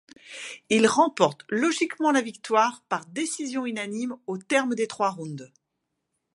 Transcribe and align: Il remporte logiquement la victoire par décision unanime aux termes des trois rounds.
Il 0.71 0.87
remporte 0.87 1.45
logiquement 1.49 2.09
la 2.11 2.23
victoire 2.23 2.81
par 2.89 3.05
décision 3.05 3.67
unanime 3.67 4.17
aux 4.25 4.39
termes 4.39 4.73
des 4.73 4.87
trois 4.87 5.11
rounds. 5.11 5.51